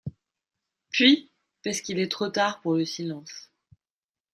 [0.89, 1.29] «Puis,
[1.63, 3.51] parce qu’il est trop tard pour le silence.